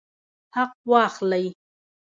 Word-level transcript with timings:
حق 0.55 0.73
واخلئ 0.89 1.47